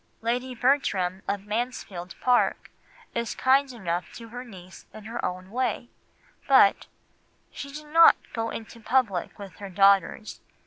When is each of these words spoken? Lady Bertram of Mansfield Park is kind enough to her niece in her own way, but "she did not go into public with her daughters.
Lady 0.21 0.55
Bertram 0.55 1.21
of 1.27 1.45
Mansfield 1.45 2.15
Park 2.21 2.71
is 3.13 3.35
kind 3.35 3.71
enough 3.71 4.11
to 4.13 4.29
her 4.29 4.43
niece 4.43 4.87
in 4.95 5.03
her 5.03 5.23
own 5.23 5.51
way, 5.51 5.89
but 6.47 6.87
"she 7.51 7.71
did 7.71 7.85
not 7.85 8.15
go 8.33 8.49
into 8.49 8.79
public 8.79 9.37
with 9.37 9.57
her 9.57 9.69
daughters. 9.69 10.41